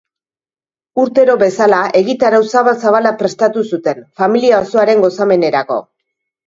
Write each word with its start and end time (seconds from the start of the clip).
Urtero 1.03 1.35
bezala, 1.43 1.83
egitarau 2.01 2.41
zabal-zabala 2.55 3.13
prestatu 3.21 3.67
zuten, 3.73 4.05
familia 4.23 4.67
osoaren 4.67 5.07
gozamenerako. 5.09 5.81